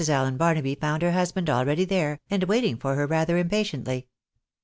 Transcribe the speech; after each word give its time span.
Allen 0.09 0.35
Barnaby 0.35 0.73
found 0.73 1.03
lier 1.03 1.11
husband 1.11 1.47
already 1.47 1.85
there, 1.85 2.19
anil 2.31 2.45
A\'aiting 2.49 2.79
for 2.79 2.95
her 2.95 3.05
rather 3.05 3.37
impatiently. 3.37 4.07